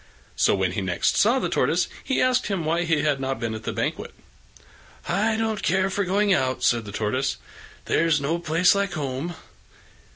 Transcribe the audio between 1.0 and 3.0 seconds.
saw the Tortoise he asked him why